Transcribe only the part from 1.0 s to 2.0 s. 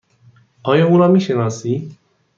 می شناسی؟